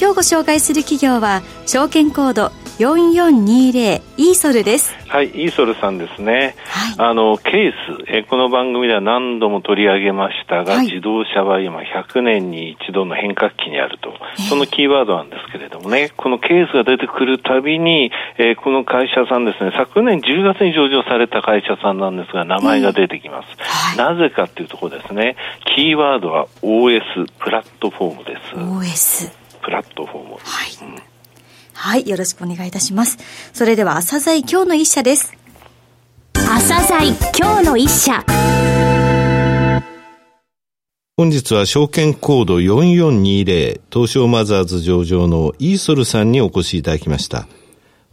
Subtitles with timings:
[0.00, 4.94] 今日ご紹介する企業は証券コード4420イーソルです。
[5.08, 6.54] はい、イーソルさんですね。
[6.96, 14.14] はい、あの、ケース、えこの番組では何度も取り上げましたが、はい、自動車は今100年に一度の変革期にあると、
[14.48, 23.48] そのキーワードなんですけれどもね、このケースが出てくるたびに、えー、この会社さんですね、昨年10月に上場された会社さんなんですが、名前が出てきます。
[23.58, 25.36] はい、なぜかというところですね、
[25.76, 28.54] キーワードは OS、プラットフォームです。
[29.26, 29.49] OS。
[29.62, 30.30] プラットフォーム。
[30.34, 30.38] はい。
[30.82, 31.10] うん
[31.72, 33.16] はい、よろしくお願いいたします。
[33.54, 35.32] それでは、朝鮮今日の一社です。
[36.34, 38.22] 朝鮮今日の一社。
[41.16, 47.46] 本日は証券コード4420東証マザーズ上場のイーソルさんにお越しいただきました。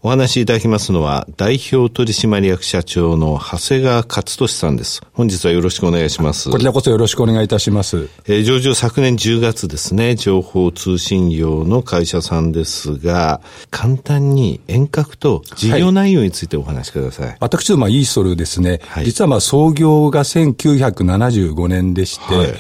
[0.03, 5.01] お話しいただきますのは、代表取締役社長の長谷川勝利さんです。
[5.11, 6.51] 本日はよろしくお願いします。
[6.51, 8.07] こちらこそよろしくお願いいたします。
[8.27, 17.27] えー、上場昨年10月ですね、情報通信業の会社さんですが、簡単に遠隔と事業内容についてお話しください。
[17.29, 22.53] はい、私どもはイーソルですね、はい、実はまあ創業が1975年でして、はい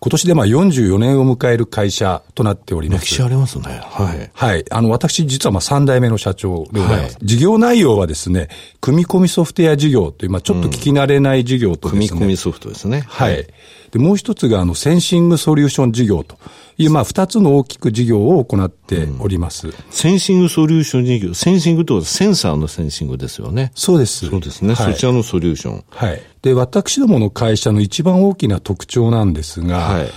[0.00, 3.06] 今年でまあ44年を迎える会社となっております。
[3.06, 3.80] 歴史ありますね。
[3.82, 4.30] はい。
[4.32, 4.64] はい。
[4.70, 7.14] あの、私実はまあ3代目の社長でございます。
[7.14, 8.48] はい、事業内容はですね、
[8.80, 13.04] 組み込みソフトウェア事業という、まあちょっと聞き慣れない事業とですね、うん、組み込みソフトですね。
[13.06, 13.46] はい。
[13.94, 16.36] で、もう一つがあの、センシングソリューション事業と
[16.78, 19.74] いう、まあ、二つの大きく事業を行っております、うん。
[19.90, 21.32] センシングソリューション事業。
[21.32, 23.70] センシングとはセンサーのセンシングですよね。
[23.76, 24.26] そうです。
[24.26, 24.74] そうですね。
[24.74, 25.84] はい、そちらのソリューション。
[25.90, 26.20] はい。
[26.42, 30.08] で、私どもの会社の一番大きな特徴なんですが、はい、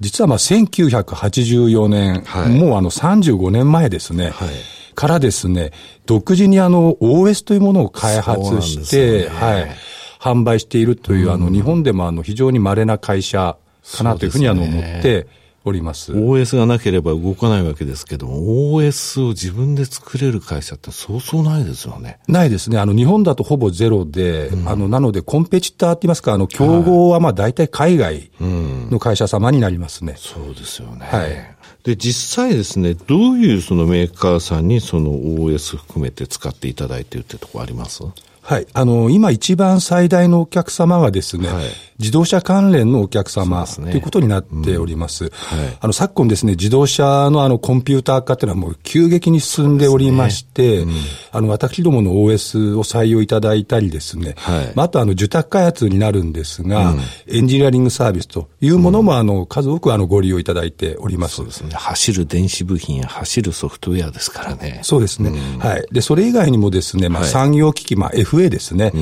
[0.00, 4.28] 実はまあ1984年、はい、もうあの35年前ですね。
[4.28, 4.48] はい
[4.94, 5.72] からですね、
[6.04, 9.70] 独自にあの OS というものを開発して、ね、はい、
[10.22, 13.56] 販売しているという、うん、あの日本でもあの非常に稀な会社
[13.96, 15.26] かなというふうにあの思って
[15.64, 16.12] おります。
[16.12, 22.18] OS がなければ動かないわけですけども、OS を自分で作れる会社ってそうそうないですよね。
[22.28, 22.78] ないですね。
[22.78, 30.12] あの、日本だとほぼゼロで、うん、あの、なので、コンペチターって言いますか、あの、競合はまあ大体海外の会社様になりますね。
[30.12, 31.06] うん、そうですよね。
[31.06, 31.56] はい。
[31.84, 38.02] で、実際ですね、どういうそのメーカーさんにその OS 含めて使っていただいているってとこあります？
[38.42, 38.66] はい。
[38.72, 41.64] あの、今一番最大のお客様はですね、はい、
[42.02, 45.26] 自動車関連のお客様、ということになっております。
[45.26, 50.92] うんはい、あの、昨今ですね、自動車のあの、コンピューター化というのはもう急激に進んでおりまして、ねうん、
[51.30, 61.36] あの、私どもの OS を採用いただいたりですね、はい、まあ、あとあの、受託開発になるんですが、うん、エンジニアリングサービスというものも、あの、数多くあの、ご利用いただいております。
[61.36, 61.70] そうですね。
[61.74, 64.80] 走る電子部品や走るソフトウェアですからね。
[64.82, 65.30] そうですね。
[65.60, 65.86] はい。
[65.92, 68.92] で、それ以外にもですね、まあ、産業機器、まあ、FA ですね、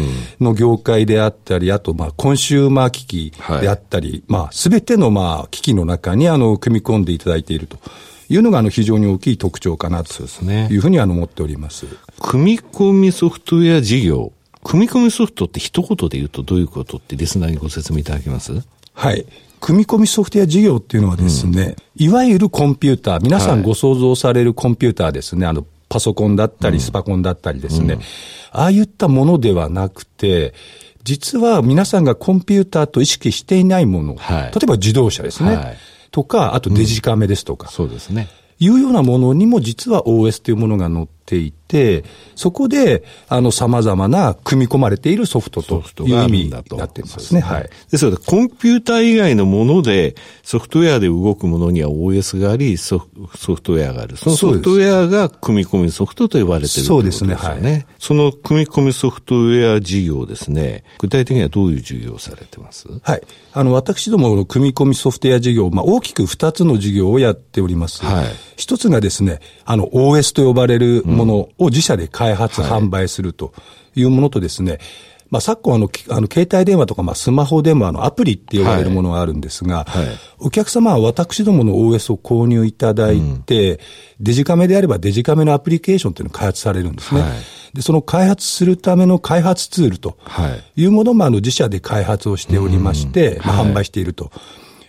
[0.41, 7.79] の業界であったり、あと、まあ、コンシューマー機器であったり、まあ、すべての、まあ、機器の中に、あの、組み込んでいただいていると。
[8.29, 10.15] いうのがあの非常に大きい特徴かなと。
[10.23, 11.87] いうふうにあの思っております。
[12.21, 14.33] 組み込みソフトウェア事業。
[14.63, 18.53] 組み込みソフトって一言で言うとどういうことってリスナーにご説明いただけます？
[18.95, 19.27] はい。
[19.59, 28.01] 組み込みソフトウェア事業っていうのはですね、うん、いわゆるコンピューター、皆さんご想像されるコンピューターですね、あの、パソコンだったり、スパコンだったりですね、うん、
[28.53, 30.55] ああいったものではなくて、
[31.03, 35.77] 実は皆さんがコンピューターと意識していないもの、はい、例えば自動車ですね、はい、
[36.11, 38.29] とか、あとデジカメですとか、うん、そうですね。
[38.59, 42.05] いうようなものにも実は OS というものが載っていて、
[42.35, 47.41] そこで、あの、様々な組み込まれているソフトという意味になってますね。
[47.41, 47.71] はい。
[47.91, 54.17] ですので、コンピューター以外のもので、ソフトウェアで動くものには OS があり、ソフトウェアがある。
[54.17, 57.35] そのソフトウェアが組み込みソフトと呼ばれているそうですね。
[57.35, 57.87] はい。
[57.99, 62.89] その組み込みソフトウェア事業ですね、具体的にはどういう事業をされてます？
[63.03, 63.23] はい。
[63.53, 68.05] あの、私どもの組み込みソフトウェア事業、まあ、大きく二つの事業をやっております。
[68.05, 68.27] はい。
[68.61, 73.53] 一つがですね、あの、OS と呼ばれるものを自社で開発、販売すると
[73.97, 74.79] いうものとですね、
[75.31, 80.07] まあ、昨今あの、あの、携帯電話とか、まあ、スマホでもあの、アプリって呼ばれるものがあるんですが、はい。
[80.07, 83.79] はい、お客様は私どもの OS を購入いただいて、うん、
[84.21, 87.23] デジカメであればデジカメのアプリケーションというのを開発されるんですね。
[87.23, 87.31] はい、
[87.75, 90.19] で、その開発するための開発ツールと
[90.77, 90.85] い。
[90.85, 94.25] うものも、あの、自社で開発をしておりまして、まあ、販売していると。
[94.25, 94.29] い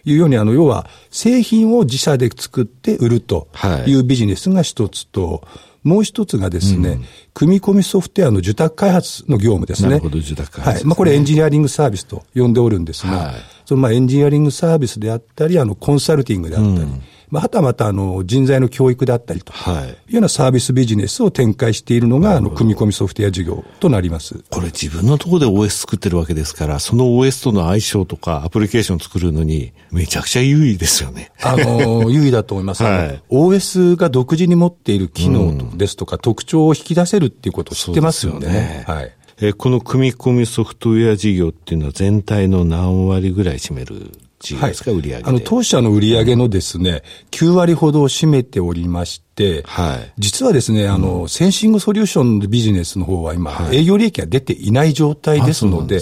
[0.06, 3.48] うように、あの、要は、製品を自社で作って売ると
[3.86, 5.44] いうビジネスが一つと、
[5.84, 9.90] もう一つがですね、うん、組み込みソフトウェアの受託開発の業務ですね。
[9.90, 10.86] なるほど、受託開発、ね、はい。
[10.86, 24.44] まあ、これエンジニアリングサービスと呼んでおるんですが、はい、そのまあエンジニアリングサービスであったり、あの、コンサルティングであったり、うんまあ、はたまたあの人材の教育であったりというようなサービスビジネスを展開しているのが、あの組み込みソフトウェア事業となります。
[24.50, 31.32] これ自分のところで OS 作ってるわけですから、その OS との相性とかアプリケーション作るのにめちゃくちゃ優位ですよね。
[31.42, 32.84] あの、優位だと思います。
[32.84, 38.48] はい、OS が独自に持っている機能ですとか、特徴を引き出せるっていうことを知ってますよね。
[38.48, 39.12] よねはい。
[39.44, 44.12] えこの組み込みソフトウェア事業っていうのは全体の何割ぐらい占める
[44.42, 56.02] 事業ですか、はい、売上あの、当社の売上のですね、9割ほどを占めておりまして、はい、実はですね、あの、センシングソリューションのビジネスの方は今、はい、営業利益が出ていない状態ですので、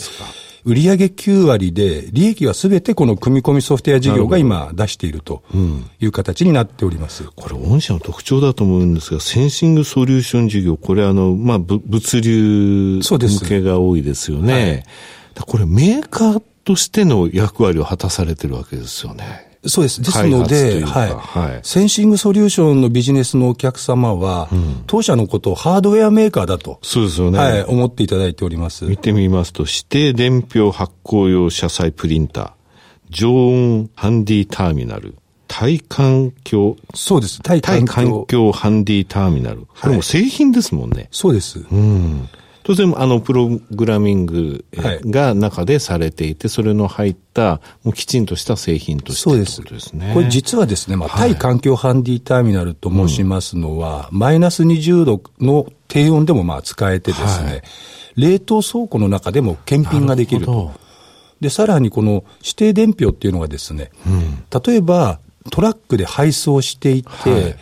[0.65, 5.44] 売上9割で、利益はすべてこの組み込みソフトウェア事業が今出していると
[6.00, 7.24] いう形になっております。
[7.36, 14.83] これ、御社の特徴だと思うんですが、センシングソリューション事業、これあの、まあ、物流向けが多いですよね。
[15.45, 19.50] これメーカーとしての役割を果たされてるわけですよね。
[19.65, 20.01] そうです。
[20.01, 21.59] ですので、はい、はい。
[21.63, 26.79] センシングソリューションのビジネスのお客様は、うん、当社のことをハードウェアメーカーだと。
[26.81, 27.38] そうですよね。
[27.38, 28.85] はい、思っていただいております。
[28.85, 32.51] 見てみますと、指定伝票発行用車載プリンター、
[33.09, 35.15] 常温ハンディターミナル、
[35.50, 36.77] 対環境。
[36.94, 37.41] そうです。
[37.41, 37.85] 対環
[38.27, 39.67] 境ハンディターミナル。
[39.81, 41.09] これも製品ですもんね。
[41.12, 41.65] そうです。
[41.69, 42.29] うん。
[42.69, 49.63] 当然、あの、プログラミングが中でされていて、はい、それの入った、もうきちんとした製品としてそうです。
[49.63, 50.12] ですね。
[50.13, 57.63] これ実はですね、まあ、対環境ハンディターミナルと申しますのは、うん、マイナス20度の低温でもまあ使えてですね、はい、
[58.18, 60.72] 冷凍倉庫の中でも検品ができると。
[61.42, 65.19] で、さらにこの指定伝票っていうのがですね、うん、例えば
[65.50, 67.56] トラックで配送していて、はい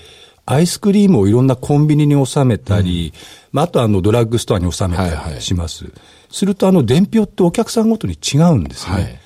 [0.47, 3.19] アイスクリームをいろんなコンビニに収めたり、うん、
[3.51, 5.83] まあ、あとあのドラッグストアに収めたりします。
[5.83, 6.01] はいはい、
[6.31, 8.93] するとあの伝票ってお客さんごとに違うんですね。
[8.93, 9.19] はい、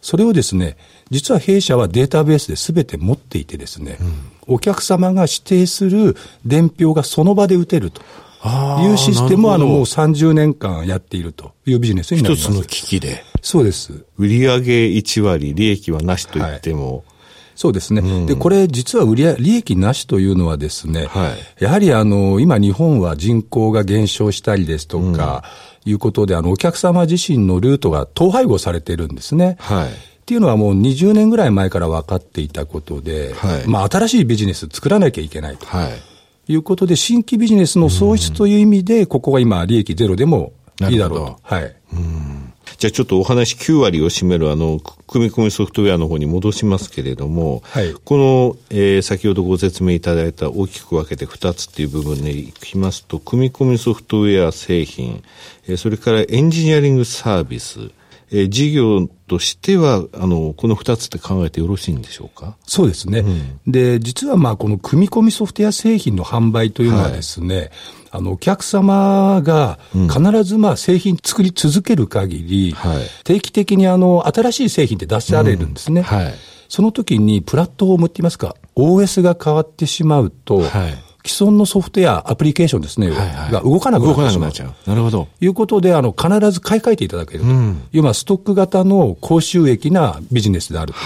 [0.00, 0.76] それをですね、
[1.10, 3.98] 実は弊社はデータベースで全て持っていてですね、
[4.46, 6.16] うん、お客様が指定する
[6.46, 8.00] 伝票がその場で打てると。
[8.40, 12.44] いうシステムをあのもう30年間やっているというビジネスになります。
[12.44, 13.24] 一つの機器で。
[13.42, 14.04] そうです。
[14.16, 17.17] 売上1割、利益はなしと言っても、はい
[17.58, 18.02] そうですね。
[18.02, 25.42] うん、で、これ実は売り利益なしというのはですね、はい、やはりあの、今日本は人口が減少したりですとか、
[25.84, 29.56] うん、いうことで、あの、お客様自身のルートが統廃合されているんですね。
[29.58, 29.88] はい。
[29.88, 29.90] っ
[30.24, 35.66] ていうのはもう20年ぐらい前から分かっていたことで、はい、まあ新しいビジネス作らなきゃいけないと。
[35.66, 36.52] はい。
[36.52, 40.52] いうことで、新規ビジネスの創出という意味で、ここが今、利益ゼロでも
[40.88, 41.36] いいだろうと。
[41.42, 41.74] はい。
[41.92, 42.37] うん
[42.78, 44.78] じゃあちょっとお話9割を占めるあの、
[45.08, 55.24] 組み込みソフトウェアの方に戻しますけれども、はい、この、えー、先ほどご説明いただいた大きく分けて2つっていう部分にいきますと、組み込みソフトウェア製品、
[55.66, 57.90] えー、それからエンジニアリングサービス、
[58.30, 62.56] えー、事業としては、あの、この二つって考えてよろしいんでしょうか？
[62.66, 63.20] そうですね。
[63.20, 67.70] うん、で、実はまあ、この組み込みソフトウェア製品の販売というのはですね、はい、
[68.12, 76.00] あの、お客様が必ずまあ、製品作り続ける限り、うんはい、定期的にあの、新しい製品って出されるんですね。
[76.00, 76.34] うん、はい。
[76.68, 80.98] その時にプラットフォームって言いますか、OS が変わってしまうと、はい
[81.28, 84.52] 既存のソフトウェア、アプリケーションですね、はいはい、が動かなくなってしまう。
[84.52, 84.74] ちゃう。
[84.86, 85.28] なるほど。
[85.40, 87.46] いうことで、あの、必ず買い替えていただけると。
[87.46, 90.98] うん、いう、まあ、ストック型の高収益なビジネスであると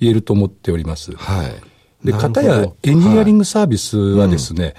[0.00, 1.12] 言えると思っております。
[1.16, 2.06] はい。
[2.06, 4.76] で、方やエンジニアリングサービスはですね、はいうん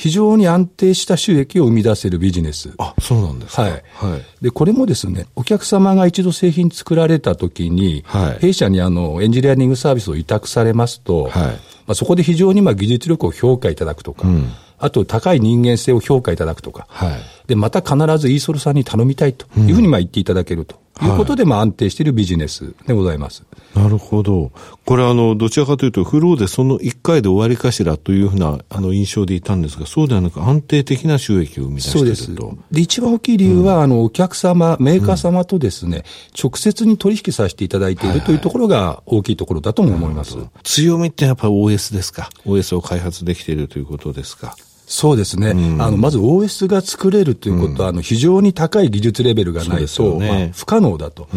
[0.00, 2.72] 非常に安定した収益を生み出せるビジネス。
[2.78, 3.62] あ、そうなんですか。
[3.64, 3.72] はい。
[3.72, 4.22] はい。
[4.40, 11.58] で、これもですね、お客様が一度製品作られたときに、はい、弊社にあの、エンジニアリングサービスを委託されますと、はい。
[11.90, 14.52] まあ、そこで非常にまあ技術力を評価いただくとか、うん。
[14.78, 23.42] あと高い人間性を評価いただくとか、はい、で、また必ずイーソルさんに頼みたいというふうにまあ言っていただけるということで、まあ安定しているビジネスでございます。
[23.74, 24.50] なるほど。
[24.84, 32.16] これあの、どちらかというと、フローでその1回で終わりかしらというふうなあの印象でいたんですが、そうではなく安定的な収益を生み出していると。
[32.16, 32.56] そうです。
[32.72, 36.02] で、一番大きい理由は、うん、あの、お客様、メーカー様とですね、うん、
[36.42, 40.34] 直接に取引させていただいているというところが大きいところだとも思います。
[40.34, 44.56] はいはい、強みってやっぱり OS ですか ?OS を開発できているということですか？
[44.92, 45.50] そうですね。
[45.50, 51.28] うん、あの、まず OS が作れるということは、うん、あの、非常に高い技術レベルがないと、ね、まあ、不可能だと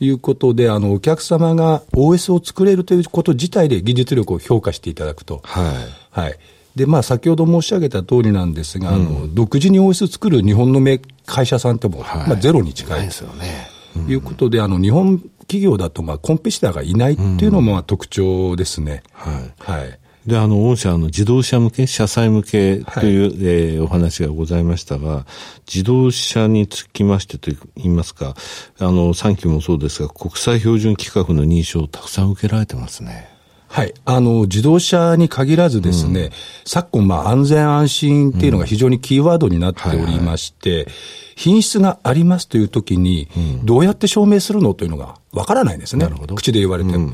[0.00, 5.42] いうことで、あの、お客様が OS を作れるということ自体で技術力を評価していただくと。
[5.44, 5.74] は
[6.14, 6.20] い。
[6.20, 6.38] はい。
[6.74, 10.80] で、まあ、先ほど申し上げた通りなんですが、うん、あの、独自に OS 作る日本の
[11.26, 13.02] 会社さんっても、はい、まあ、ゼロに近い。
[13.02, 13.68] ですよね。
[14.08, 19.02] いうことで、あの、日本企業だと、まあ、コンペシターがいないっていうのも特徴ですね。
[19.12, 19.54] はい。
[19.58, 19.98] はい。
[20.26, 25.24] で、あの、御社、の、自動車向け、車載向けという、はい、えー、お話がございましたが、
[25.72, 28.34] 自動車につきましてと言いますか、
[28.78, 33.35] あの、3期もそうですが、国際標準規格の認証をたくさん受けられてますね。
[33.76, 33.92] はい。
[34.06, 36.30] あの、自動車に限らずですね、うん、
[36.64, 40.76] 昨今、まあ、安全安心っていうのが非常にキーワードになっておりまして、うん。
[40.76, 40.94] はいはい、
[41.36, 43.28] 品質がありますというときに、
[43.64, 46.08] どうやって証明するのというのがわからないんですね。
[46.36, 46.96] 口で言われても。
[46.96, 47.12] うんうん、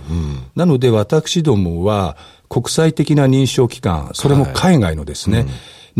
[0.55, 2.17] なので、私どもは、
[2.49, 5.53] 国際的な認証機関、それも海外のですね、はいうん、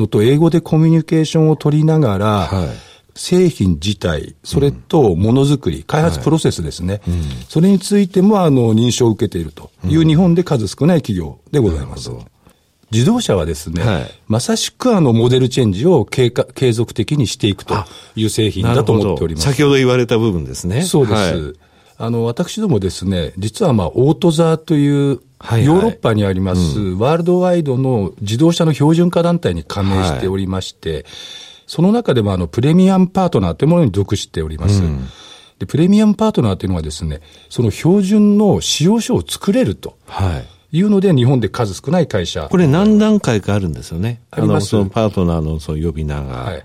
[0.03, 2.69] のと英語でコミュニケーションを取りながら、はい、
[3.15, 7.13] 製品自体、それとものづくり、開発プロセスですね、はい。
[7.13, 12.11] うん、それについてもあの認証を受けているという日本で数少ない企業でございます。
[12.91, 17.75] 自動車はですね、はい、まさしくあのモデルチェンジを継継続的にしていくと
[18.17, 19.47] いう製品だと思っております。
[19.47, 20.83] 先ほど言われた部分ですね。
[20.83, 21.57] そうです。
[21.99, 31.05] あの、私どもですね、実はまあ、オートザーというはいヨーロッパにあります、うん、ワールドワイドの自動車の標準化団体に加盟しておりまして、はい、
[31.73, 34.83] その中でもあのプレミアムパートナーというものに属しております。
[34.83, 35.09] うん、
[35.59, 39.97] でプレミアムパートナーというのはですね、その標準の使用書を作れると。
[40.07, 42.49] はいいうので、日本で数少ない会社。
[42.51, 44.23] これ何段階かあるんですよね。
[44.31, 44.69] あります。
[44.69, 46.45] そのパートナーのその呼び名が。
[46.45, 46.65] はい。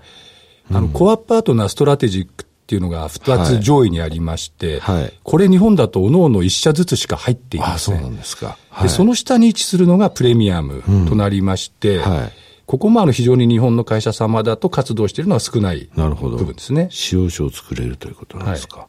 [0.72, 7.96] あの、コアパートナーストラテジックっていうのが2つ上位にありまして、はい、これ日本だと各々1社ずつしか入っていません。
[7.96, 8.56] あ、そうなんですか。
[8.70, 12.32] はい、で、その下に位置するのがプレミアムとなりまして、うんはい、
[12.68, 16.88] ここもあの非常に日本の会社様だと活動しているのは少ない部分ですね。
[16.90, 18.80] 使用書を作れるということなんですか。
[18.80, 18.88] は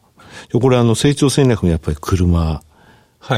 [0.54, 2.62] い、これあの成長戦略もやっぱり車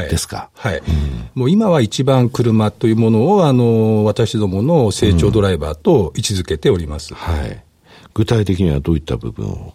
[0.09, 0.49] ですか？
[0.53, 0.73] はい。
[0.73, 7.13] はいうん、もう今は一番車というものを、あの、私どもの成長ドライバーと位置づけております。
[7.13, 7.63] うん、はい。
[8.13, 9.73] 具体的にはどういった部分を？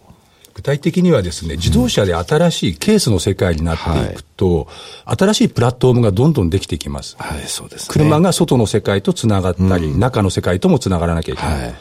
[0.59, 4.67] 具体的にはですね、自動車で新しいケースの世界になっていくと、
[5.05, 7.15] はい、新しいプラットフォームがどんどんできてきます。
[7.17, 11.61] はい、そうです、ね、車が外の世界とつながったり、うん、中の世界ともつながらなきゃいけない。
[11.61, 11.75] はい。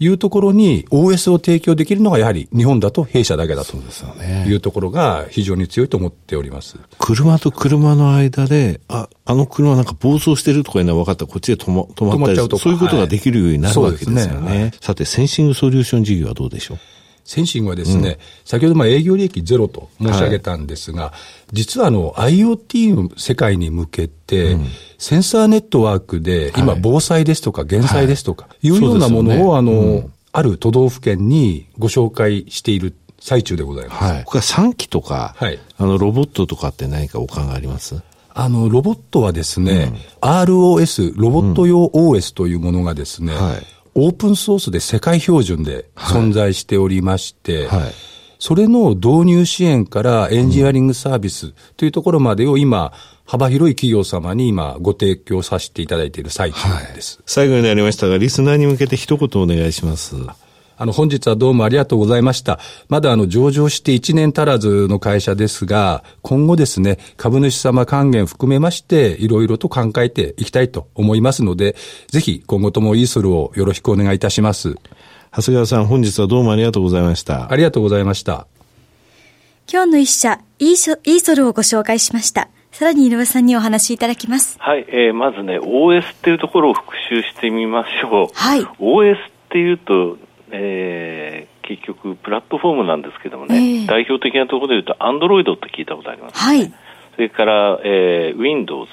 [0.00, 6.76] いうところに OS を提供できるのがやはり日本だと弊社だけだというところが非常に強いと思っております。
[6.98, 11.26] 車と車の間で、あ、あの車なんか暴走してるとかいうのは分かった。
[11.26, 14.50] らこっちで止ま止まったりそういうことができるようになるわけですよね。
[14.50, 14.60] ね。
[14.62, 16.78] はい、さて、センシングソリューション事業はどうでしょう？
[17.24, 24.66] 先進はですね、うん、先ほどまあ営業利益ゼロと申し上げたんですが、はい、実はあの IoT の世界に向けて、うん、
[24.98, 28.70] センサーネットワークで今防災ですとか減災ですとか、い。
[28.70, 34.04] うようなものを、あの、うん、ある都道府県にご紹介している最中でございます。
[34.04, 34.24] はい。
[34.26, 38.02] 他3機とか、はい、あのロボットとかって何かお考えあります？
[38.36, 47.92] あの、ロボットはですね、うん、ROS、ロボット用 OS というものがですね、はいオープンソースで世界標準で存在しておりまして、はいはい、
[48.38, 52.92] それの導入支援からエンジニアリングサービスというところまでを今、
[53.24, 57.18] 幅広い企業様に今ご提供させていただいている最中です。
[57.18, 60.16] はい、最後になりましたが、リスナーに向けて一言お願いします。
[60.76, 62.58] あの、本日はどうもありがとうございました。
[62.88, 71.76] まだあの、上場して1年足らずの会社ですが、今後ですね、株主様還元含めまして、いろいろと考えていきたいと思いますので、
[72.08, 74.76] ぜひ今後ともイーソルをよろしくお願いいたします。
[75.36, 77.50] 長谷川さん、本日はどうもありがとうございました。
[77.50, 78.46] ありがとうございました。
[79.72, 82.48] 今日の一社、イーソルをご紹介しました。
[82.74, 84.56] さらに井上さんにお話しいただきます。
[84.58, 88.28] はい、えー、まずね、OS っていうところを復習してみましょう。
[88.34, 88.62] はい。
[88.62, 89.16] OS っ
[89.50, 90.18] ていうと、
[90.56, 96.72] えー、結局、プラットフォームなんですけどもね、えー、代表的なところでいうと、アンドロイドって聞いたことあります、ね、はい。
[97.14, 98.88] それから、えー、Windows。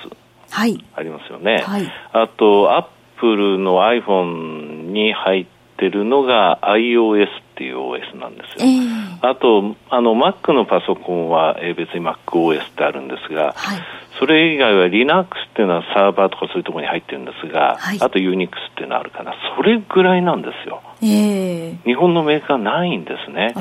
[0.49, 0.83] はい。
[0.95, 1.63] ありますよね。
[1.65, 1.87] はい。
[2.13, 2.87] あと、アッ
[3.19, 5.45] プルの iPhone に入っ
[5.77, 8.65] てるのが iOS っていう OS なんですよ。
[8.65, 8.90] えー、
[9.21, 13.79] あと、あの、Mac のパソコンは、えー、別に MacOS ってあるんですが、はい、
[14.17, 19.33] それ以外は Linux っていうのはサーバーとかそういうところに入ってるんですが、はい、あと Unix っていうのはあるかな。
[19.55, 20.81] それぐらいなんですよ。
[21.03, 23.53] えー、日本のメーカーないんですね。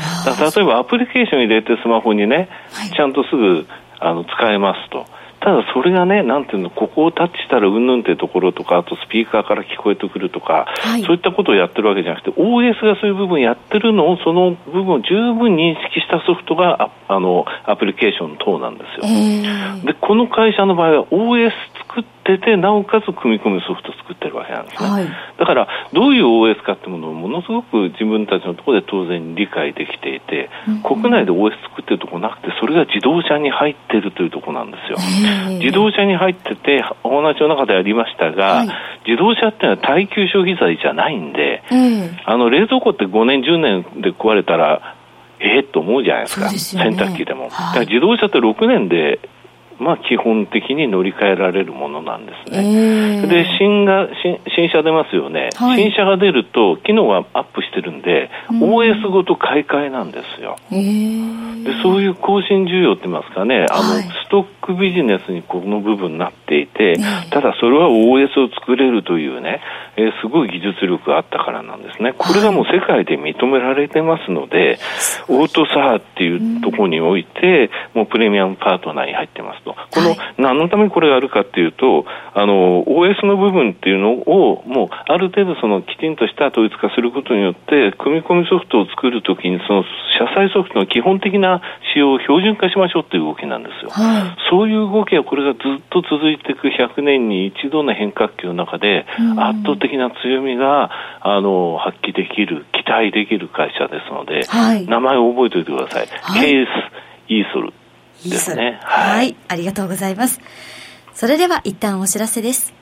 [0.56, 3.66] 例えばアプリケーション入れてスマホにね、はい、ちゃんとすぐ
[3.98, 5.04] あの使えますと。
[5.40, 19.06] ただそれがね、なんていうの、ここをタッチしたらうんぬんってところとか、あとスピーカーから聞こえてくるとか、はい、そういったことをやってるわけじゃなくて、OS がそういう部分やってるのを、その部分を十分認識したソフトがあのアプリケーション等なんですよ。
[19.06, 21.52] えー、で、この会社の場合は OS
[22.38, 24.88] てて、なおかつ組み込むソフト作ってるわけなんですね。
[24.88, 25.06] はい、
[25.38, 34.98] だから、どういう OS かっていうものをものすごく自分たちのところで当然理解できていて、うん、国内で OS 作ってるところなくて、それが自動車に入ってるというところなんですよ。
[35.58, 38.68] 自動車に入ってて、お話の中でありましたが、はい、
[39.06, 41.62] 自動車っていうのは耐久消費財じゃないんで、
[42.24, 44.96] あの冷蔵庫って5年、10年で壊れたら、
[45.40, 47.48] ええと思うじゃないですか、すね、洗濯機でも。
[47.50, 49.20] はい、自動車って6年で
[49.80, 53.22] まあ、基本的に乗り換えられるものなんですね。
[53.22, 60.56] えー、で新が新、新車出ますよね、はい、新車が出ると、機能がアップしてるんで、うん、OS ごと買い替えなんですよ。
[60.70, 66.96] えー、でそういう更新需要って言いますかね、あの、はい、ストックビジネスにこの部分になっていて、
[67.30, 69.60] ただそれは OS を作れるというね、
[69.96, 72.14] えー、すごい技術力があったからなんですね。
[72.16, 74.78] これがもう世界で認められてますので、
[75.28, 79.69] オートサーっていうところにおいて、もうプレミアムパートナーに入ってますと。
[79.74, 79.76] と。
[79.90, 89.84] この、何のためにこれがあるかっていうと、あの、OS の部分っていうのを、もう、ある程度その、きちんとした統一化することによって、組み込みソフトを作るときに、その、
[90.18, 91.62] 車載ソフトの基本的な
[91.94, 93.90] 仕様を標準化しましょうっていう動きなんですよ。
[93.90, 99.06] はい、そういう動きはこれがずっと続いていく100年に一度の変革期の中で、
[99.38, 106.06] 圧倒的な強みが、あの、発揮できる、期待できる会社ですので、はい、名前を覚えておいてください。
[106.22, 106.68] はい、ケース、
[107.28, 107.72] イーソル。
[108.28, 108.78] ですね。
[108.82, 109.36] はい、はい。
[109.48, 110.40] ありがとうございます。
[111.14, 112.74] それでは一旦お知らせです。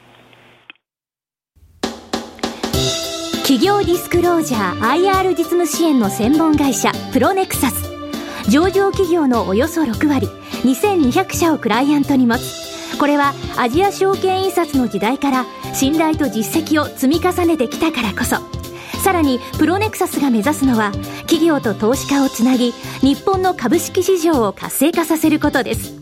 [3.42, 7.90] 企業ディスクロージャー IR 実務支援の専門会社プロネクサス
[8.50, 10.26] 上場企業のおよそ6割
[10.64, 18.57] 2200社をクライアントに持つこれはアジア証券印刷の時代から信頼と実績を積み重ねてきたからこそ
[19.08, 25.98] さらにプロネクサスが目指すのは企業と投資家をつなぎ日本の株式市場を活性化させることです。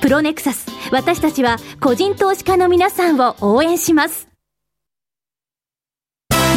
[0.00, 4.26] プロネクサス私たちは個人投資家の皆さんを応援します。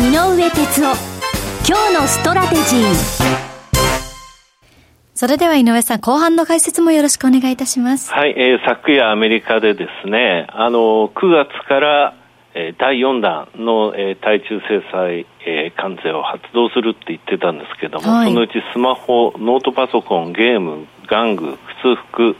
[0.01, 0.95] 井上哲夫
[1.67, 2.93] 今日のストラテジー。
[5.13, 8.11] それでは井上さん、後半の解説もよろしくお願いいたします。
[8.11, 12.15] はい、えー、昨夜アメリカでですね、あの、9月から
[12.55, 22.35] え第4弾の、え対中制裁、え関税を発動するって言ってたんですけども、はい、そのうちスマホ、ノートパソコン、ゲーム、玩具、靴服、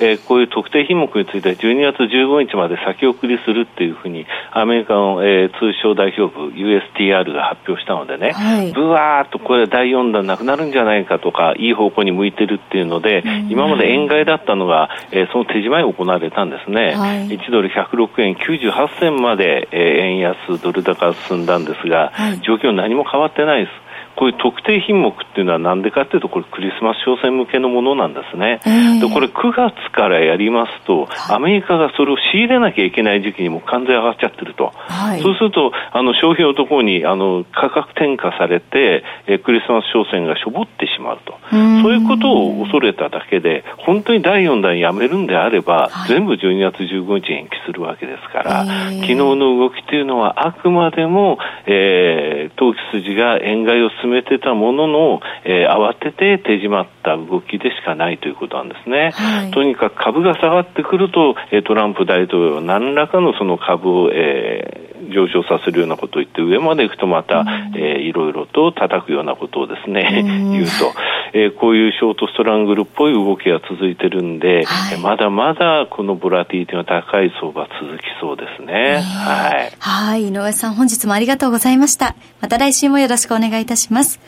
[0.00, 23.72] えー、こういう特定品目については12月15日まで先送りするっていうふうにアメリカの、えー、通商代表部 USTR が発表したのでね、はい、ぶわーっとこれ第4弾なくなるんじゃないかとかいい方向に向いてるっていうので、今まで円買いだったのが、えー、その手締まい行われたんですね、はい、1ドル106円98銭まで、えー、円安ドル高進んだんですが、はい、状況何も変わってないです。
[24.20, 28.60] こういう特定品目っていうのはなんでかっていうとこれクリスマス商戦向けのものなんですね、
[29.00, 41.40] でこれ9月からやりますと、アメリカがそれを仕入れなきゃいけない時期にも関税上がっちゃってると、はい、そうするとあの消費のところにあの価格転嫁されて、えクリスマス商戦がしょぼってしまうと。
[41.80, 59.12] そういうことを恐れただけで本当に第4弾やめるんであれば、はい、全部12月15日延期するわけですから、昨日の動きというのはあくまでも、えー、投機筋が円買いを進めめてたものの、えー、慌てて手締まった動きでしかないということなんですね。
[59.14, 64.79] はい、とにかく株が下がってくると、えトランプ大統領は何らかのその株を、えー、
[65.10, 70.92] 上昇させるようなことを言って上まで行くとまた、うん、えー、いろいろと叩くようなことをですね、 言うと、
[71.32, 79.00] えー、こういうショートストラングルっぽい動きが続いてるんで、はい、まだまだこのボラティティの高い相場続きそうですね。
[79.00, 79.72] はい。
[79.78, 80.28] はい。
[80.28, 82.14] 井上さん本日もありがとうございました。
[82.40, 84.20] また来週もよろしくお願いいたします。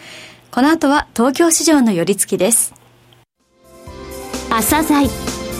[0.51, 2.75] この後は東京市場の寄り付きです。
[4.51, 5.09] 朝鮮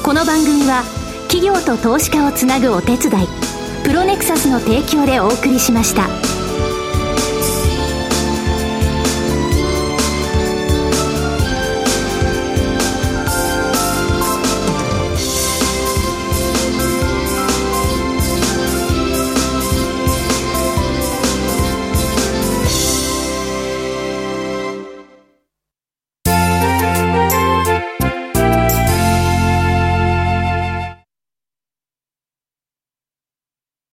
[0.05, 0.83] この番組は
[1.29, 3.52] 企業と投資家をつなぐお手伝い
[3.85, 6.32] プロネクサスの提供でお送りしました。